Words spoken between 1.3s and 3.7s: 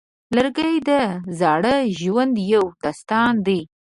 زاړه ژوند یو داستان دی.